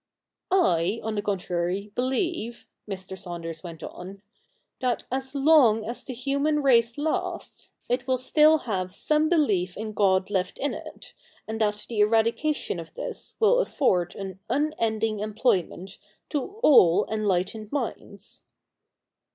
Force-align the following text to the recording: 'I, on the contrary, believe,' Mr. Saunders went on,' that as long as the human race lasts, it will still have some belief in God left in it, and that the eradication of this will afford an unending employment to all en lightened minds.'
'I, 0.51 0.99
on 1.03 1.13
the 1.13 1.21
contrary, 1.21 1.91
believe,' 1.93 2.65
Mr. 2.89 3.15
Saunders 3.15 3.61
went 3.63 3.83
on,' 3.83 4.23
that 4.81 5.03
as 5.11 5.35
long 5.35 5.85
as 5.85 6.03
the 6.03 6.15
human 6.15 6.63
race 6.63 6.97
lasts, 6.97 7.75
it 7.87 8.07
will 8.07 8.17
still 8.17 8.57
have 8.65 8.95
some 8.95 9.29
belief 9.29 9.77
in 9.77 9.93
God 9.93 10.31
left 10.31 10.57
in 10.57 10.73
it, 10.73 11.13
and 11.47 11.61
that 11.61 11.85
the 11.87 11.99
eradication 11.99 12.79
of 12.79 12.95
this 12.95 13.35
will 13.39 13.59
afford 13.59 14.15
an 14.15 14.39
unending 14.49 15.19
employment 15.19 15.99
to 16.31 16.57
all 16.63 17.05
en 17.07 17.25
lightened 17.25 17.71
minds.' 17.71 18.41